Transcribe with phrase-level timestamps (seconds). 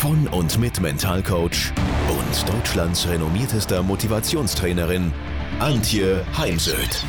[0.00, 1.74] von und mit Mentalcoach
[2.08, 5.12] und Deutschlands renommiertester Motivationstrainerin
[5.58, 7.04] Antje Heimsöth.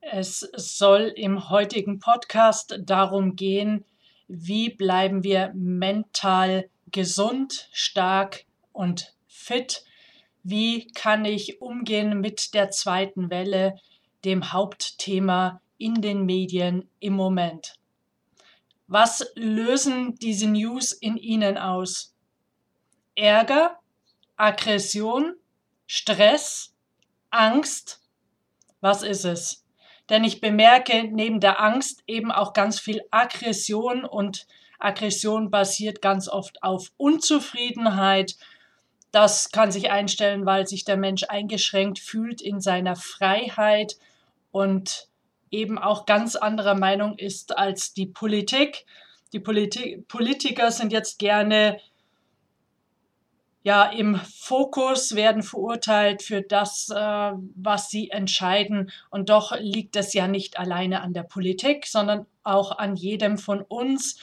[0.00, 3.84] Es soll im heutigen Podcast darum gehen,
[4.28, 9.84] wie bleiben wir mental gesund, stark und fit.
[10.42, 13.74] Wie kann ich umgehen mit der zweiten Welle,
[14.24, 17.74] dem Hauptthema in den Medien im Moment.
[18.86, 22.14] Was lösen diese News in Ihnen aus?
[23.16, 23.80] Ärger,
[24.36, 25.34] Aggression,
[25.86, 26.74] Stress,
[27.30, 28.00] Angst?
[28.80, 29.64] Was ist es?
[30.08, 34.46] Denn ich bemerke neben der Angst eben auch ganz viel Aggression und
[34.78, 38.36] Aggression basiert ganz oft auf Unzufriedenheit.
[39.10, 43.96] Das kann sich einstellen, weil sich der Mensch eingeschränkt fühlt in seiner Freiheit
[44.52, 45.08] und
[45.52, 48.86] eben auch ganz anderer Meinung ist als die Politik.
[49.32, 51.78] Die Politi Politiker sind jetzt gerne
[53.62, 58.90] ja im Fokus, werden verurteilt für das, äh, was sie entscheiden.
[59.10, 63.62] Und doch liegt es ja nicht alleine an der Politik, sondern auch an jedem von
[63.62, 64.18] uns,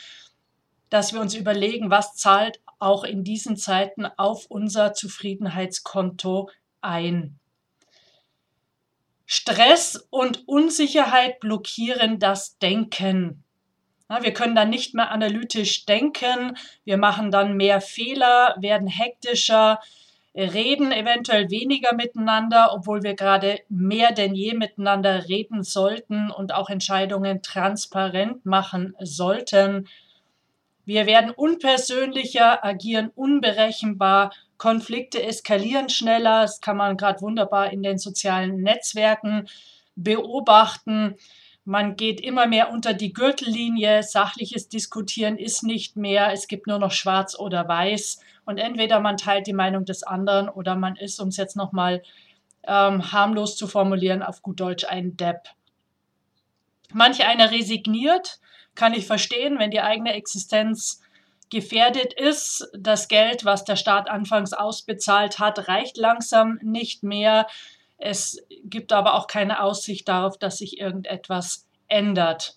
[0.90, 6.50] dass wir uns überlegen, was zahlt auch in diesen Zeiten auf unser Zufriedenheitskonto
[6.82, 7.40] ein.
[9.50, 13.44] Stress und Unsicherheit blockieren das Denken.
[14.22, 19.80] Wir können dann nicht mehr analytisch denken, wir machen dann mehr Fehler, werden hektischer,
[20.36, 26.70] reden eventuell weniger miteinander, obwohl wir gerade mehr denn je miteinander reden sollten und auch
[26.70, 29.88] Entscheidungen transparent machen sollten.
[30.86, 36.42] Wir werden unpersönlicher, agieren unberechenbar Konflikte eskalieren schneller.
[36.44, 39.48] Das kann man gerade wunderbar in den sozialen Netzwerken
[39.96, 41.16] beobachten.
[41.66, 44.04] Man geht immer mehr unter die Gürtellinie.
[44.04, 46.32] Sachliches Diskutieren ist nicht mehr.
[46.32, 48.20] Es gibt nur noch Schwarz oder Weiß.
[48.46, 52.04] Und entweder man teilt die Meinung des anderen oder man ist, um es jetzt nochmal
[52.68, 55.50] ähm, harmlos zu formulieren, auf gut Deutsch ein Depp.
[56.92, 58.40] Manch einer resigniert,
[58.76, 61.02] kann ich verstehen, wenn die eigene Existenz
[61.50, 62.68] gefährdet ist.
[62.78, 67.48] Das Geld, was der Staat anfangs ausbezahlt hat, reicht langsam nicht mehr.
[67.98, 72.56] Es gibt aber auch keine Aussicht darauf, dass sich irgendetwas ändert.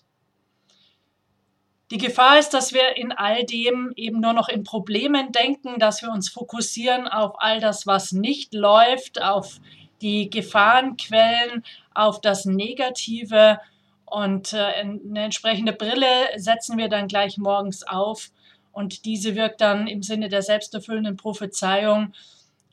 [1.91, 6.01] Die Gefahr ist, dass wir in all dem eben nur noch in Problemen denken, dass
[6.01, 9.59] wir uns fokussieren auf all das, was nicht läuft, auf
[10.01, 13.59] die Gefahrenquellen, auf das Negative.
[14.05, 18.31] Und äh, eine entsprechende Brille setzen wir dann gleich morgens auf
[18.73, 22.13] und diese wirkt dann im Sinne der selbsterfüllenden Prophezeiung.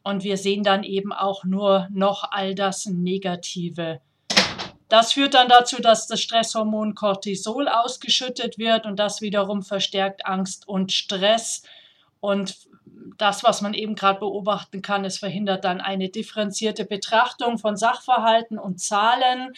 [0.03, 4.01] Und wir sehen dann eben auch nur noch all das Negative.
[4.89, 10.67] Das führt dann dazu, dass das Stresshormon Cortisol ausgeschüttet wird und das wiederum verstärkt Angst
[10.67, 11.63] und Stress.
[12.19, 12.57] Und
[13.19, 18.59] das, was man eben gerade beobachten kann, es verhindert dann eine differenzierte Betrachtung von Sachverhalten
[18.59, 19.53] und Zahlen.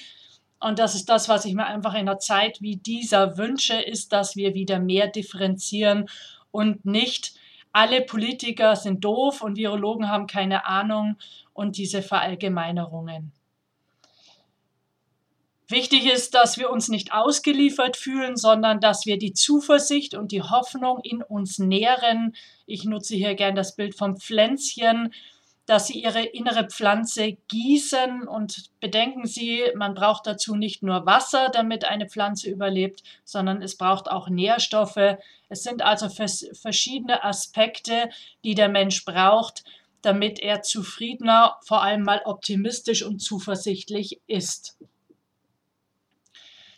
[0.62, 4.12] Und das ist das, was ich mir einfach in einer Zeit wie dieser wünsche, ist,
[4.12, 6.08] dass wir wieder mehr differenzieren
[6.52, 7.34] und nicht
[7.72, 11.16] alle Politiker sind doof und Virologen haben keine Ahnung
[11.52, 13.32] und diese Verallgemeinerungen.
[15.68, 20.42] Wichtig ist, dass wir uns nicht ausgeliefert fühlen, sondern dass wir die Zuversicht und die
[20.42, 22.36] Hoffnung in uns nähren.
[22.66, 25.14] Ich nutze hier gern das Bild vom Pflänzchen,
[25.66, 31.50] dass sie ihre innere Pflanze gießen und bedenken Sie, man braucht dazu nicht nur Wasser,
[31.50, 35.18] damit eine Pflanze überlebt, sondern es braucht auch Nährstoffe.
[35.48, 38.10] Es sind also verschiedene Aspekte,
[38.44, 39.62] die der Mensch braucht,
[40.02, 44.76] damit er zufriedener, vor allem mal optimistisch und zuversichtlich ist.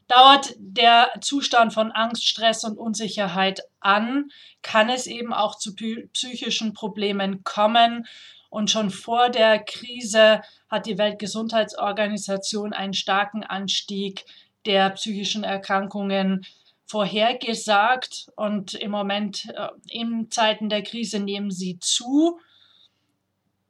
[0.09, 4.31] Dauert der Zustand von Angst, Stress und Unsicherheit an,
[4.61, 8.07] kann es eben auch zu psychischen Problemen kommen.
[8.55, 14.25] Und schon vor der Krise hat die Weltgesundheitsorganisation einen starken Anstieg
[14.65, 16.47] der psychischen Erkrankungen
[16.87, 18.31] vorhergesagt.
[18.37, 22.39] Und im Moment, äh, in Zeiten der Krise, nehmen sie zu.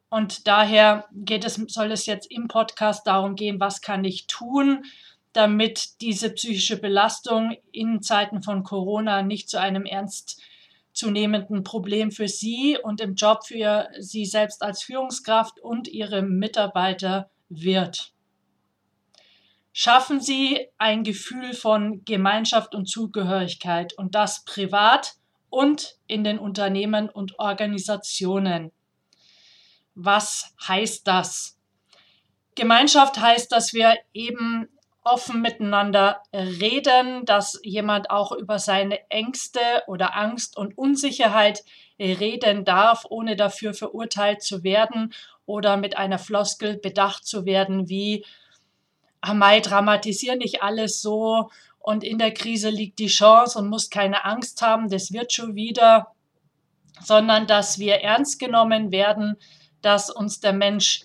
[0.09, 4.85] Und daher geht es, soll es jetzt im Podcast darum gehen, was kann ich tun,
[5.33, 10.39] damit diese psychische Belastung in Zeiten von Corona nicht zu einem ernst
[10.95, 17.29] zunehmenden Problem für Sie und im Job für Sie selbst als Führungskraft und Ihre Mitarbeiter
[17.49, 18.13] wird.
[19.73, 25.15] Schaffen Sie ein Gefühl von Gemeinschaft und Zugehörigkeit und das privat
[25.49, 28.71] und in den Unternehmen und Organisationen.
[29.93, 31.59] Was heißt das?
[32.55, 34.69] Gemeinschaft heißt, dass wir eben
[35.05, 41.63] offen miteinander reden, dass jemand auch über seine Ängste oder Angst und Unsicherheit
[41.99, 45.13] reden darf, ohne dafür verurteilt zu werden
[45.45, 48.25] oder mit einer Floskel bedacht zu werden wie,
[49.21, 51.49] Amai, dramatisier nicht alles so
[51.79, 55.55] und in der Krise liegt die Chance und muss keine Angst haben, das wird schon
[55.55, 56.07] wieder,
[57.03, 59.37] sondern dass wir ernst genommen werden,
[59.81, 61.01] dass uns der Mensch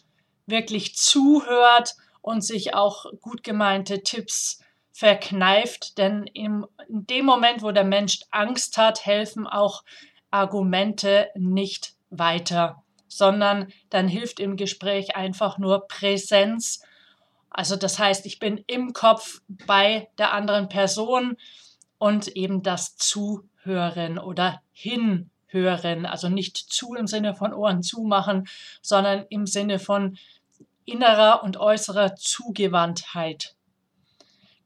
[0.47, 4.61] wirklich zuhört und sich auch gut gemeinte Tipps
[4.93, 5.99] verkneift.
[5.99, 9.83] Denn in dem Moment, wo der Mensch Angst hat, helfen auch
[10.31, 16.83] Argumente nicht weiter, sondern dann hilft im Gespräch einfach nur Präsenz.
[17.51, 21.37] Also das heißt, ich bin im Kopf bei der anderen Person
[21.99, 26.07] und eben das Zuhören oder Hinhören.
[26.07, 28.49] Also nicht zu im Sinne von Ohren zumachen,
[28.83, 30.17] sondern im Sinne von
[30.91, 33.55] innerer und äußerer Zugewandtheit.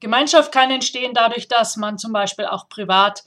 [0.00, 3.24] Gemeinschaft kann entstehen dadurch, dass man zum Beispiel auch privat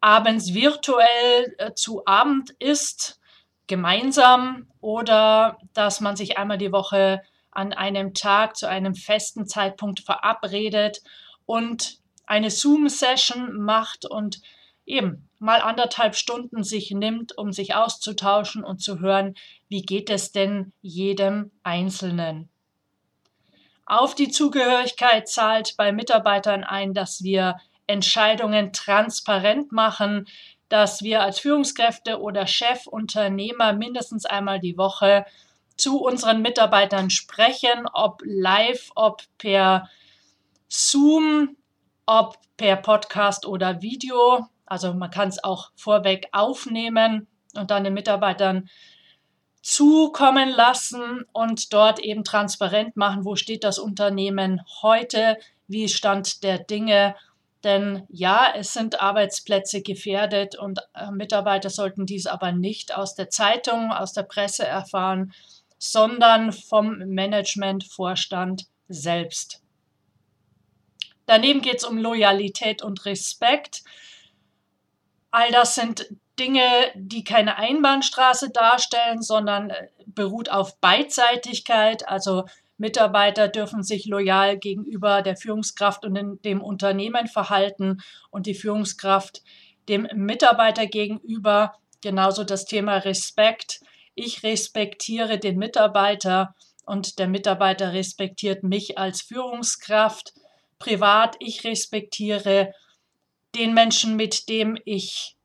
[0.00, 3.20] abends virtuell äh, zu Abend isst,
[3.66, 10.00] gemeinsam, oder dass man sich einmal die Woche an einem Tag zu einem festen Zeitpunkt
[10.00, 11.02] verabredet
[11.46, 14.40] und eine Zoom-Session macht und
[14.84, 19.34] eben mal anderthalb Stunden sich nimmt, um sich auszutauschen und zu hören,
[19.68, 22.48] wie geht es denn jedem Einzelnen.
[23.84, 30.26] Auf die Zugehörigkeit zahlt bei Mitarbeitern ein, dass wir Entscheidungen transparent machen,
[30.70, 35.26] dass wir als Führungskräfte oder Chefunternehmer mindestens einmal die Woche
[35.76, 39.90] zu unseren Mitarbeitern sprechen, ob live, ob per
[40.68, 41.56] Zoom,
[42.06, 44.48] ob per Podcast oder Video.
[44.66, 48.68] Also man kann es auch vorweg aufnehmen und dann den Mitarbeitern
[49.62, 55.38] zukommen lassen und dort eben transparent machen, wo steht das Unternehmen heute,
[55.68, 57.16] wie Stand der Dinge.
[57.62, 63.30] Denn ja, es sind Arbeitsplätze gefährdet und äh, Mitarbeiter sollten dies aber nicht aus der
[63.30, 65.32] Zeitung, aus der Presse erfahren,
[65.78, 69.62] sondern vom Managementvorstand selbst.
[71.26, 73.82] Daneben geht es um Loyalität und Respekt.
[75.34, 76.06] All das sind
[76.38, 76.62] Dinge,
[76.94, 82.06] die keine Einbahnstraße darstellen, sondern äh, beruht auf Beidseitigkeit.
[82.06, 82.44] Also
[82.78, 88.00] Mitarbeiter dürfen sich loyal gegenüber der Führungskraft und dem Unternehmen verhalten
[88.30, 89.42] und die Führungskraft
[89.88, 91.74] dem Mitarbeiter gegenüber.
[92.00, 93.80] Genauso das Thema Respekt.
[94.14, 96.54] Ich respektiere den Mitarbeiter
[96.86, 100.32] und der Mitarbeiter respektiert mich als Führungskraft.
[100.78, 102.72] Privat, ich respektiere
[103.54, 105.36] den Menschen, mit dem ich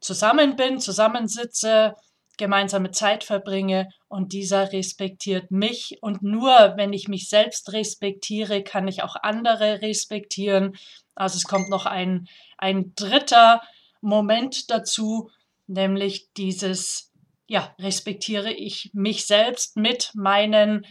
[0.00, 1.94] zusammen bin, zusammensitze,
[2.38, 5.98] gemeinsame Zeit verbringe und dieser respektiert mich.
[6.00, 10.76] Und nur wenn ich mich selbst respektiere, kann ich auch andere respektieren.
[11.14, 12.28] Also es kommt noch ein,
[12.58, 13.62] ein dritter
[14.00, 15.30] Moment dazu,
[15.66, 17.12] nämlich dieses,
[17.46, 20.86] ja, respektiere ich mich selbst mit meinen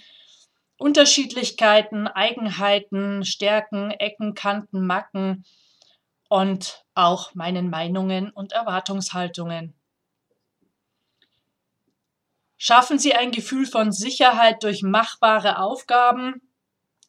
[0.78, 5.44] Unterschiedlichkeiten, Eigenheiten, Stärken, Ecken, Kanten, Macken
[6.32, 9.74] und auch meinen Meinungen und Erwartungshaltungen.
[12.56, 16.42] Schaffen Sie ein Gefühl von Sicherheit durch machbare Aufgaben,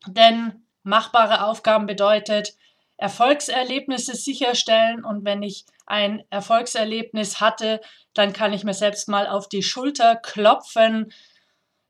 [0.09, 2.57] denn machbare Aufgaben bedeutet
[2.97, 7.81] Erfolgserlebnisse sicherstellen und wenn ich ein Erfolgserlebnis hatte,
[8.15, 11.13] dann kann ich mir selbst mal auf die Schulter klopfen.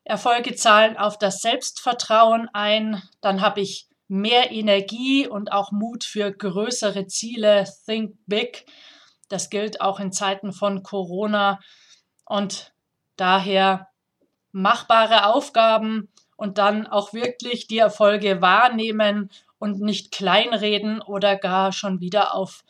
[0.03, 6.31] Erfolge zahlen auf das Selbstvertrauen ein, dann habe ich mehr Energie und auch Mut für
[6.31, 7.65] größere Ziele.
[7.85, 8.65] Think big.
[9.29, 11.59] Das gilt auch in Zeiten von Corona
[12.25, 12.73] und
[13.15, 13.87] daher
[14.51, 19.29] machbare Aufgaben und dann auch wirklich die Erfolge wahrnehmen
[19.59, 22.63] und nicht kleinreden oder gar schon wieder auf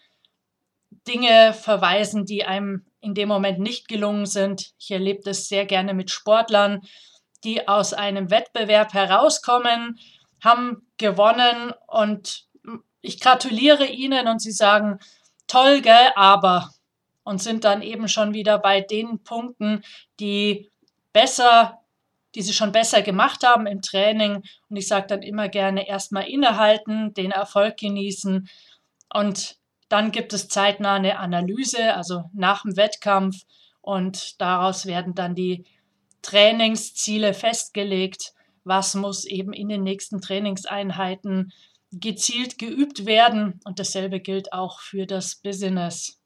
[1.07, 4.73] Dinge verweisen, die einem in dem Moment nicht gelungen sind.
[4.79, 6.81] Ich erlebe das sehr gerne mit Sportlern,
[7.43, 9.99] die aus einem Wettbewerb herauskommen
[10.43, 12.47] haben gewonnen und
[13.01, 15.00] ich gratuliere ihnen und sie sagen,
[15.47, 16.69] toll, gell, aber
[17.23, 19.83] und sind dann eben schon wieder bei den Punkten,
[20.19, 20.69] die
[21.13, 21.79] besser,
[22.35, 24.43] die sie schon besser gemacht haben im Training.
[24.69, 28.50] Und ich sage dann immer gerne erstmal innehalten, den Erfolg genießen
[29.13, 29.57] und
[29.93, 33.43] Dann gibt es zeitnah eine Analyse, also nach dem Wettkampf.
[33.79, 35.65] Und daraus werden dann die
[36.23, 38.33] Trainingsziele festgelegt.
[38.63, 41.51] Was muss eben in den nächsten Trainingseinheiten
[42.00, 43.60] gezielt geübt werden.
[43.63, 46.20] Und dasselbe gilt auch für das Business.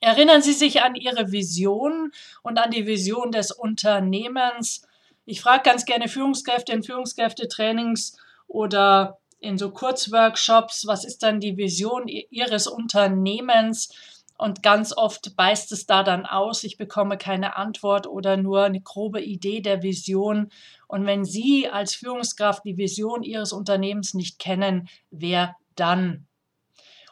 [0.00, 2.12] Erinnern Sie sich an Ihre Vision
[2.42, 4.82] und an die Vision des Unternehmens.
[5.26, 8.16] Ich frage ganz gerne Führungskräfte in Führungskräftetrainings
[8.48, 14.19] oder in so Kurzworkshops, was ist dann die Vision Ihres Unternehmens?
[14.40, 18.80] Und ganz oft beißt es da dann aus, ich bekomme keine Antwort oder nur eine
[18.80, 20.50] grobe Idee der Vision.
[20.88, 26.26] Und wenn Sie als Führungskraft die Vision Ihres Unternehmens nicht kennen, wer dann?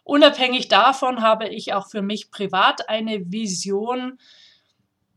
[0.04, 4.18] Unabhängig davon habe ich auch für mich privat eine Vision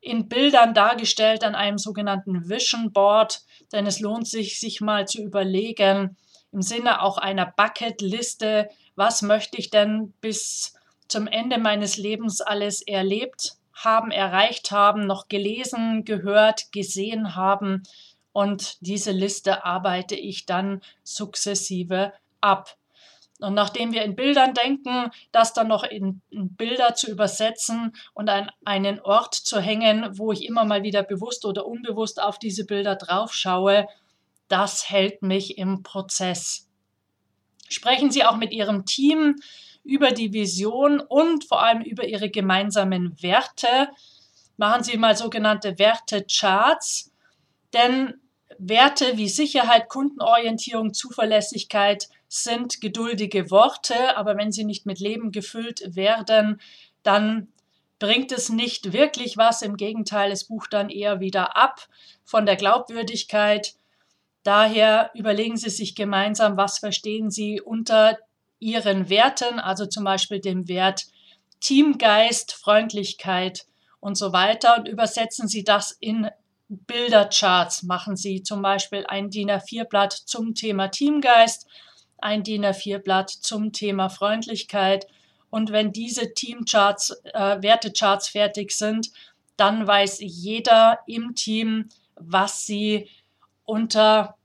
[0.01, 3.39] in Bildern dargestellt an einem sogenannten Vision Board,
[3.71, 6.17] denn es lohnt sich, sich mal zu überlegen,
[6.51, 10.73] im Sinne auch einer Bucketliste, was möchte ich denn bis
[11.11, 17.83] zum Ende meines Lebens alles erlebt haben, erreicht haben, noch gelesen, gehört, gesehen haben.
[18.31, 22.77] Und diese Liste arbeite ich dann sukzessive ab.
[23.39, 28.49] Und nachdem wir in Bildern denken, das dann noch in, Bilder zu übersetzen und an
[28.63, 32.95] einen Ort zu hängen, wo ich immer mal wieder bewusst oder unbewusst auf diese Bilder
[32.95, 33.87] drauf schaue,
[34.47, 36.70] das hält mich im Prozess.
[37.71, 39.35] Sprechen Sie auch mit Ihrem Team
[39.83, 43.89] über die Vision und vor allem über Ihre gemeinsamen Werte.
[44.57, 47.11] Machen Sie mal sogenannte Wertecharts,
[47.73, 48.21] denn
[48.57, 55.95] Werte wie Sicherheit, Kundenorientierung, Zuverlässigkeit sind geduldige Worte, aber wenn sie nicht mit Leben gefüllt
[55.95, 56.61] werden,
[57.03, 57.47] dann
[57.99, 59.61] bringt es nicht wirklich was.
[59.61, 61.87] Im Gegenteil, es bucht dann eher wieder ab
[62.23, 63.75] von der Glaubwürdigkeit.
[64.43, 68.17] Daher überlegen Sie sich gemeinsam, was verstehen Sie unter
[68.60, 71.05] Ihren Werten, also zum Beispiel dem Wert
[71.60, 73.65] Teamgeist, Freundlichkeit
[74.00, 76.29] und so weiter und übersetzen Sie das in
[76.71, 81.67] Bildercharts machen Sie zum Beispiel ein DIN A4-Blatt zum Thema Teamgeist,
[82.17, 85.05] ein DIN A4-Blatt zum Thema Freundlichkeit.
[85.50, 89.12] Und wenn diese Teamcharts, äh, Wertecharts fertig sind,
[89.57, 93.10] dann weiß jeder im Team, was sie
[93.71, 94.35] unter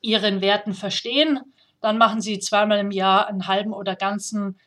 [0.00, 1.38] ihren Werten verstehen.
[1.80, 4.58] Dann machen sie zweimal im Jahr einen halben oder ganzen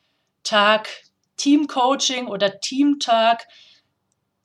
[0.43, 0.87] Tag
[1.35, 3.45] Teamcoaching oder Teamtag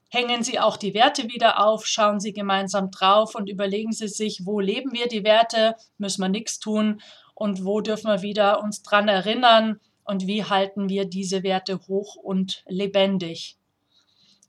[0.09, 4.45] hängen Sie auch die Werte wieder auf, schauen Sie gemeinsam drauf und überlegen Sie sich,
[4.45, 7.01] wo leben wir die Werte, müssen wir nichts tun
[7.35, 12.17] und wo dürfen wir wieder uns dran erinnern und wie halten wir diese Werte hoch
[12.17, 13.57] und lebendig.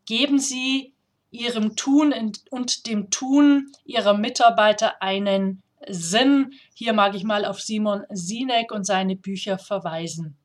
[0.08, 0.96] Geben Sie
[1.32, 2.14] Ihrem Tun
[2.50, 6.54] und dem Tun Ihrer Mitarbeiter einen Sinn.
[6.74, 10.38] Hier mag ich mal auf Simon Sinek und seine Bücher verweisen.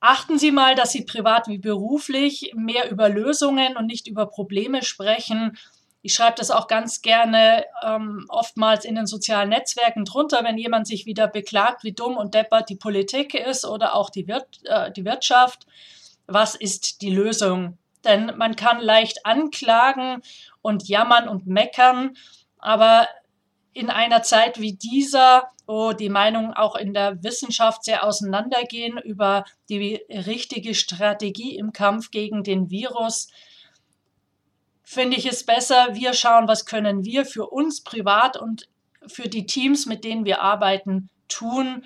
[0.00, 4.82] Achten Sie mal, dass Sie privat wie beruflich mehr über Lösungen und nicht über Probleme
[4.82, 5.56] sprechen.
[6.02, 10.86] Ich schreibe das auch ganz gerne ähm, oftmals in den sozialen Netzwerken drunter, wenn jemand
[10.86, 14.92] sich wieder beklagt, wie dumm und deppert die Politik ist oder auch die, Wir äh,
[14.92, 15.66] die Wirtschaft.
[16.26, 17.78] Was ist die Lösung?
[18.04, 20.22] Denn man kann leicht anklagen
[20.62, 22.16] und jammern und meckern,
[22.58, 23.08] aber
[23.72, 29.44] in einer Zeit wie dieser, wo die Meinungen auch in der Wissenschaft sehr auseinandergehen über
[29.68, 33.28] die richtige Strategie im Kampf gegen den Virus,
[34.84, 38.68] finde ich es besser, wir schauen, was können wir für uns privat und
[39.06, 41.84] für die Teams, mit denen wir arbeiten, tun,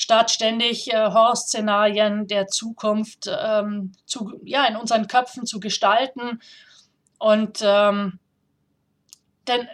[0.00, 6.40] statt ständig äh, Horrorszenarien der Zukunft ähm, zu, ja, in unseren Köpfen zu gestalten.
[7.18, 8.18] Und ähm,
[9.46, 9.68] denn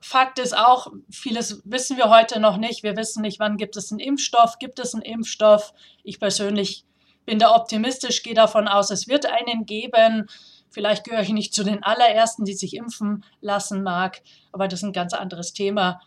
[0.00, 2.82] Fakt ist auch, vieles wissen wir heute noch nicht.
[2.82, 4.58] Wir wissen nicht, wann gibt es einen Impfstoff.
[4.58, 5.74] Gibt es einen Impfstoff?
[6.02, 6.86] Ich persönlich
[7.26, 10.28] bin da optimistisch, gehe davon aus, es wird einen geben.
[10.70, 14.84] Vielleicht gehöre ich nicht zu den allerersten, die sich impfen lassen mag, aber das ist
[14.84, 16.00] ein ganz anderes Thema.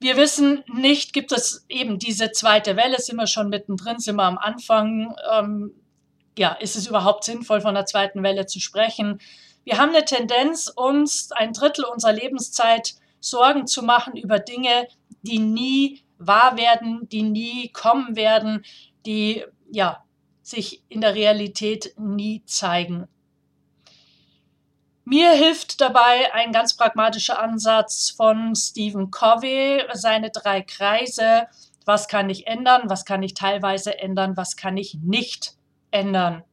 [0.00, 4.24] Wir wissen nicht, gibt es eben diese zweite Welle, sind wir schon mittendrin, sind wir
[4.24, 5.16] am Anfang.
[5.32, 5.72] Ähm,
[6.38, 9.20] ja, ist es überhaupt sinnvoll, von der zweiten Welle zu sprechen?
[9.64, 14.86] Wir haben eine Tendenz, uns ein Drittel unserer Lebenszeit Sorgen zu machen über Dinge,
[15.22, 18.64] die nie wahr werden, die nie kommen werden,
[19.04, 20.04] die ja
[20.42, 23.08] sich in der Realität nie zeigen.
[25.10, 31.46] Mir hilft dabei ein ganz pragmatischer Ansatz von Stephen Covey, seine drei Kreise.
[31.86, 32.90] Was kann ich ändern?
[32.90, 34.36] Was kann ich teilweise ändern?
[34.36, 35.54] Was kann ich nicht
[35.90, 36.44] ändern?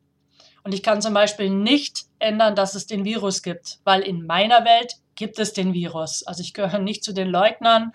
[0.63, 4.63] Und ich kann zum Beispiel nicht ändern, dass es den Virus gibt, weil in meiner
[4.63, 6.23] Welt gibt es den Virus.
[6.25, 7.91] Also ich gehöre nicht zu den Leugnern.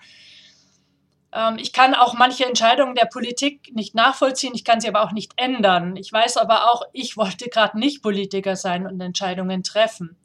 [1.33, 5.11] Ähm, ich kann auch manche Entscheidungen der Politik nicht nachvollziehen, ich kann sie aber auch
[5.11, 5.95] nicht ändern.
[5.95, 10.17] Ich weiß aber auch, ich wollte gerade nicht Politiker sein und Entscheidungen treffen.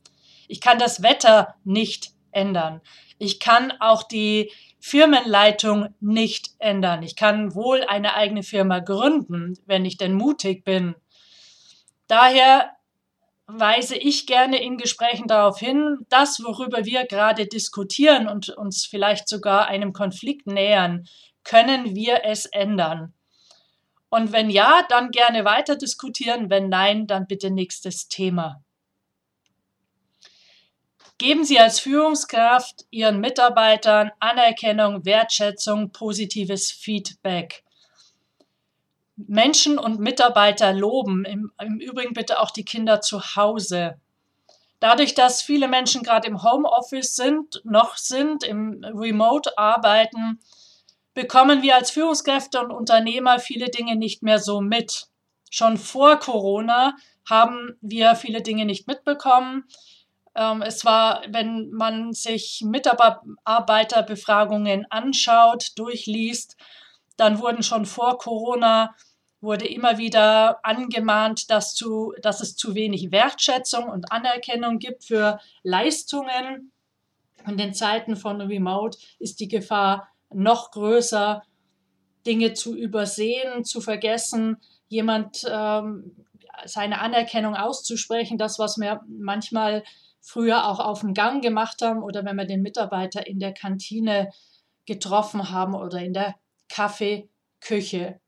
[0.49, 2.81] Ich kann das Wetter nicht ändern.
[3.19, 7.03] Ich kann auch die Firmenleitung nicht ändern.
[7.03, 10.95] Ich kann wohl eine eigene Firma gründen, wenn ich denn mutig bin.
[12.07, 12.71] Daher
[13.47, 19.29] weise ich gerne in Gesprächen darauf hin, das, worüber wir gerade diskutieren und uns vielleicht
[19.29, 21.07] sogar einem Konflikt nähern,
[21.45, 23.15] können wir es ändern?
[24.09, 26.49] Und wenn ja, dann gerne weiter diskutieren.
[26.49, 28.63] Wenn nein, dann bitte nächstes Thema.
[31.19, 37.65] Geben Sie als Führungskraft Ihren Mitarbeitern Anerkennung, Wertschätzung, positives Feedback.
[39.17, 43.99] Menschen und Mitarbeiter loben, im, im Übrigen bitte auch die Kinder zu Hause.
[44.79, 50.39] Dadurch, dass viele Menschen gerade im Homeoffice sind, noch sind, im Remote arbeiten,
[51.15, 55.07] bekommen wir als Führungskräfte und Unternehmer viele Dinge nicht mehr so mit.
[55.49, 56.95] Schon vor Corona
[57.27, 59.65] haben wir viele Dinge nicht mitbekommen.
[60.37, 66.57] Ähm, es war, wenn man sich Mitarbeiterbefragungen anschaut, durchliest,
[67.17, 68.95] dann wurden schon vor Corona
[69.41, 75.39] wurde immer wieder angemahnt, dass, zu, dass es zu wenig Wertschätzung und Anerkennung gibt für
[75.63, 76.73] Leistungen.
[77.47, 81.43] In den Zeiten von Remote ist die Gefahr noch größer,
[82.27, 84.57] Dinge zu übersehen, zu vergessen,
[84.89, 86.17] jemand ähm,
[86.65, 89.85] seine Anerkennung auszusprechen, das, was wir manchmal
[90.27, 94.31] früher auch auf dem Gang gemacht haben oder wenn wir den Mitarbeiter in der Kantine
[94.85, 96.35] getroffen haben oder in der
[96.69, 98.21] Kaffeeküche.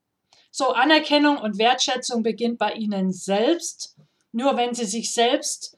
[0.53, 3.97] So, Anerkennung und Wertschätzung beginnt bei Ihnen selbst.
[4.31, 5.77] Nur wenn Sie sich selbst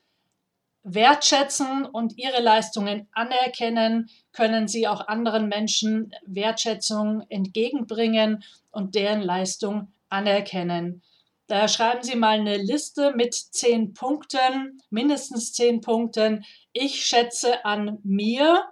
[0.82, 9.90] wertschätzen und Ihre Leistungen anerkennen, können Sie auch anderen Menschen Wertschätzung entgegenbringen und deren Leistung
[10.10, 11.02] anerkennen.
[11.50, 16.44] Da schreiben Sie mal eine Liste mit zehn Punkten, mindestens zehn Punkten.
[16.72, 18.70] Ich schätze an mir.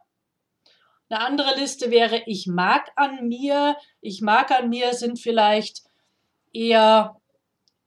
[1.08, 3.76] Eine andere Liste wäre, ich mag an mir.
[4.00, 5.82] Ich mag an mir sind vielleicht
[6.52, 7.20] eher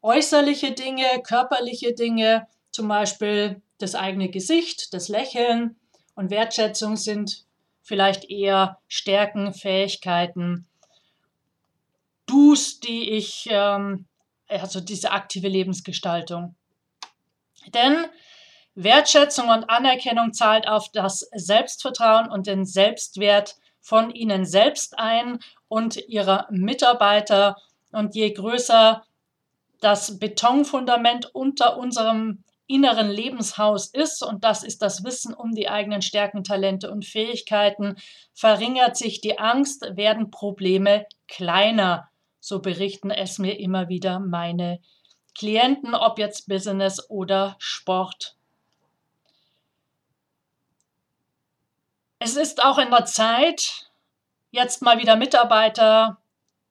[0.02, 5.78] äußerliche Dinge, körperliche Dinge, zum Beispiel das eigene Gesicht, das Lächeln
[6.16, 7.46] und Wertschätzung sind
[7.82, 10.68] vielleicht eher Stärken, Fähigkeiten,
[12.26, 14.06] Dus, die ich, ähm,
[14.52, 16.56] also diese aktive Lebensgestaltung.
[17.74, 18.06] Denn
[18.76, 25.98] Wertschätzung und Anerkennung zahlt auf das Selbstvertrauen und den Selbstwert von Ihnen selbst ein und
[26.08, 27.58] Ihrer Mitarbeiter
[27.92, 29.04] und je größer
[29.80, 36.02] das Betonfundament unter unserem inneren Lebenshaus ist, und das ist das Wissen um die eigenen
[36.02, 37.98] Stärken, Talente und Fähigkeiten,
[38.34, 42.11] verringert sich die Angst, werden Probleme kleiner.
[42.42, 44.82] So berichten es mir immer wieder meine
[45.36, 48.36] Klienten, ob jetzt Business oder Sport.
[52.20, 53.90] Es ist auch in der Zeit,
[54.52, 56.18] jetzt mal wieder Mitarbeiter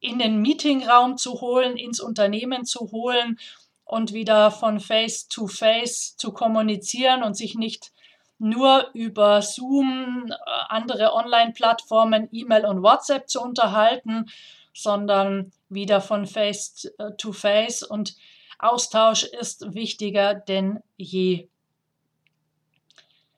[0.01, 3.39] in den Meetingraum zu holen, ins Unternehmen zu holen
[3.85, 7.93] und wieder von Face to Face zu kommunizieren und sich nicht
[8.39, 10.35] nur über Zoom, äh,
[10.69, 14.31] andere Online-Plattformen, E-Mail und WhatsApp zu unterhalten,
[14.73, 18.15] sondern wieder von Face to Face und
[18.59, 21.49] Austausch ist wichtiger denn je.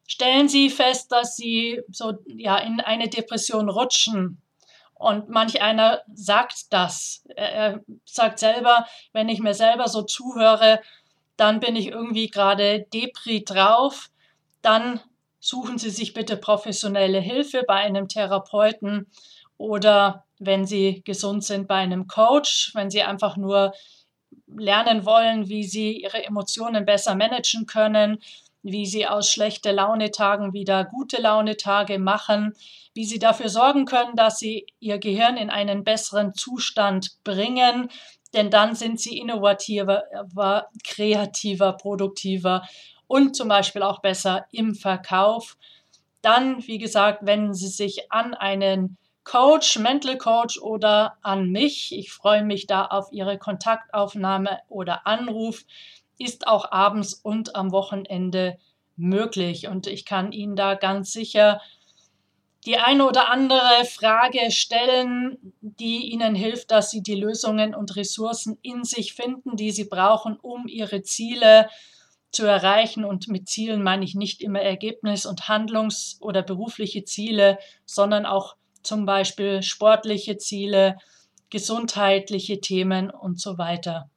[0.07, 4.42] Stellen Sie fest, dass Sie so ja in eine Depression rutschen
[4.95, 7.25] und manch einer sagt das.
[7.37, 10.81] Er sagt selber, wenn ich mir selber so zuhöre,
[11.37, 14.11] dann bin ich irgendwie gerade Depri drauf.
[14.61, 15.01] Dann
[15.40, 19.09] suchen Sie sich bitte professionelle Hilfe bei einem Therapeuten
[19.62, 23.72] oder wenn Sie gesund sind bei einem Coach, wenn Sie einfach nur
[24.46, 28.18] lernen wollen, wie Sie Ihre Emotionen besser managen können,
[28.62, 32.55] wie Sie aus schlechte Launetagen wieder gute Launetage machen,
[32.94, 37.88] wie sie dafür sorgen können, dass sie ihr Gehirn in einen besseren Zustand bringen,
[38.35, 40.05] denn dann sind sie innovativer,
[40.85, 42.68] kreativer, produktiver
[43.07, 45.57] und zum Beispiel auch besser im Verkauf.
[46.20, 51.97] Dann, wie gesagt, wenden Sie sich an einen Coach, Mental Coach oder an mich.
[51.97, 55.65] Ich freue mich da auf Ihre Kontaktaufnahme oder Anruf.
[56.19, 58.59] Ist auch abends und am Wochenende
[58.97, 61.61] möglich und ich kann Ihnen da ganz sicher
[62.65, 68.57] die eine oder andere Frage stellen, die Ihnen hilft, dass Sie die Lösungen und Ressourcen
[68.63, 71.69] in sich finden, die Sie brauchen, um Ihre Ziele
[72.31, 73.05] zu erreichen.
[73.05, 78.55] Und mit Zielen meine ich nicht immer Ergebnis und Handlungs- oder berufliche Ziele, sondern auch
[78.83, 80.99] zum Beispiel sportliche Ziele,
[81.51, 84.11] gesundheitliche Themen und so weiter.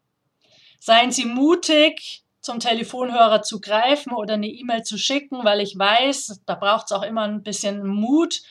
[0.80, 6.42] Seien Sie mutig, zum Telefonhörer zu greifen oder eine E-Mail zu schicken, weil ich weiß,
[6.46, 8.42] da braucht es auch immer ein bisschen Mut.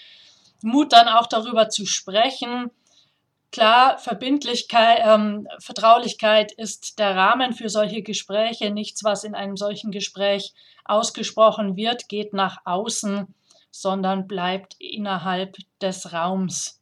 [0.62, 2.70] Mut dann auch darüber zu sprechen.
[3.52, 8.70] Klar, Verbindlichkeit, ähm, Vertraulichkeit ist der Rahmen für solche Gespräche.
[8.70, 13.32] Nichts, was in einem solchen Gespräch ausgesprochen wird, geht nach außen,
[13.74, 16.80] sondern bleibt innerhalb des Raums.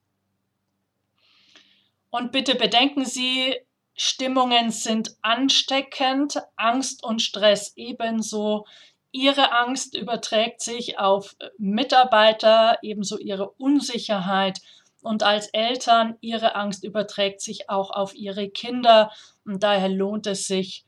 [2.10, 3.56] Und bitte bedenken Sie,
[3.94, 8.66] Stimmungen sind ansteckend, Angst und Stress ebenso.
[9.10, 14.60] Ihre Angst überträgt sich auf Mitarbeiter, ebenso ihre Unsicherheit.
[15.00, 19.10] Und als Eltern, ihre Angst überträgt sich auch auf ihre Kinder.
[19.46, 20.84] Und daher lohnt es sich,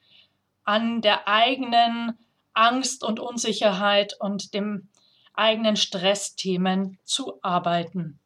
[0.64, 2.18] an der eigenen
[2.52, 4.90] Angst und Unsicherheit und dem
[5.34, 8.18] eigenen Stressthemen zu arbeiten.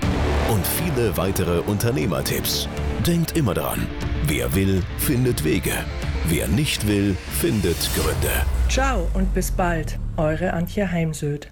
[0.51, 2.67] Und viele weitere Unternehmertipps.
[3.06, 3.88] Denkt immer daran,
[4.25, 5.73] wer will, findet Wege.
[6.28, 8.32] Wer nicht will, findet Gründe.
[8.67, 11.51] Ciao und bis bald, eure Antje Heimsöd.